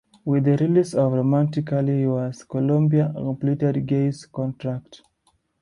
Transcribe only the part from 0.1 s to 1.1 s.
With the release